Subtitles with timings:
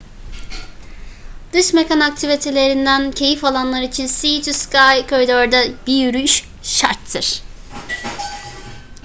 [1.53, 7.43] dış mekan aktivitelerinden keyif alanlar için sea to sky corridor'da bir yürüyüş şarttır